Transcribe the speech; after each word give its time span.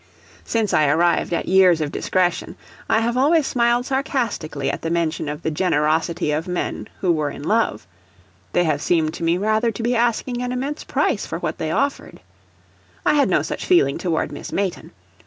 Since 0.43 0.73
I 0.73 0.87
arrived 0.87 1.31
at 1.31 1.47
years 1.47 1.79
of 1.79 1.91
discretion, 1.91 2.55
I 2.89 3.01
have 3.01 3.17
always 3.17 3.45
smiled 3.45 3.85
sarcastically 3.85 4.71
at 4.71 4.81
the 4.81 4.89
mention 4.89 5.29
of 5.29 5.43
the 5.43 5.51
generosity 5.51 6.31
of 6.31 6.47
men 6.47 6.87
who 7.01 7.11
were 7.11 7.29
in 7.29 7.43
love; 7.43 7.85
they 8.53 8.63
have 8.63 8.81
seemed 8.81 9.13
to 9.13 9.23
me 9.23 9.37
rather 9.37 9.69
to 9.71 9.83
be 9.83 9.95
asking 9.95 10.41
an 10.41 10.51
immense 10.51 10.83
price 10.83 11.27
for 11.27 11.37
what 11.37 11.59
they 11.59 11.69
offered. 11.69 12.19
I 13.05 13.13
had 13.13 13.29
no 13.29 13.43
such 13.43 13.63
feeling 13.63 13.99
toward 13.99 14.31
Miss 14.31 14.51
Mayton. 14.51 14.89